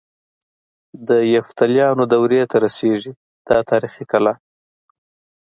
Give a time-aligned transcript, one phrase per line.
[1.07, 3.11] د یفتلیانو دورې ته رسيږي
[3.47, 4.33] دا تاریخي کلا.